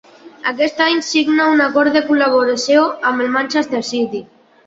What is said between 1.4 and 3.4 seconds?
un acord de col·laboració amb el